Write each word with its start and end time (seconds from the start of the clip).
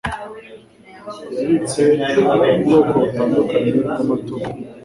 Yabitse 1.37 1.83
ubwoko 2.31 2.91
butandukanye 3.03 3.69
bw'amatungo 3.77 4.49